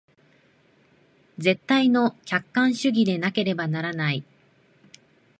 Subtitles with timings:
[1.37, 4.23] 絶対の客観主義でなければならない。